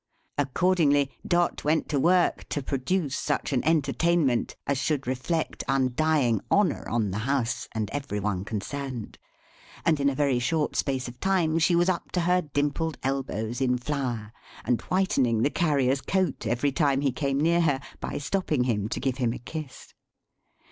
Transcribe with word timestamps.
Accordingly, 0.39 1.11
Dot 1.27 1.63
went 1.63 1.87
to 1.89 1.99
work 1.99 2.49
to 2.49 2.63
produce 2.63 3.15
such 3.15 3.53
an 3.53 3.63
entertainment, 3.63 4.55
as 4.65 4.79
should 4.79 5.05
reflect 5.05 5.63
undying 5.67 6.41
honour 6.49 6.89
on 6.89 7.11
the 7.11 7.19
house 7.29 7.67
and 7.73 7.87
every 7.91 8.19
one 8.19 8.43
concerned; 8.43 9.19
and 9.85 9.99
in 9.99 10.09
a 10.09 10.15
very 10.15 10.39
short 10.39 10.75
space 10.75 11.07
of 11.07 11.19
time, 11.19 11.59
she 11.59 11.75
was 11.75 11.87
up 11.87 12.11
to 12.13 12.21
her 12.21 12.41
dimpled 12.41 12.97
elbows 13.03 13.61
in 13.61 13.77
flour, 13.77 14.33
and 14.65 14.81
whitening 14.81 15.43
the 15.43 15.51
Carrier's 15.51 16.01
coat, 16.01 16.47
every 16.47 16.71
time 16.71 17.01
he 17.01 17.11
came 17.11 17.39
near 17.39 17.61
her, 17.61 17.79
by 17.99 18.17
stopping 18.17 18.63
him 18.63 18.89
to 18.89 18.99
give 18.99 19.17
him 19.17 19.33
a 19.33 19.37
kiss. 19.37 19.93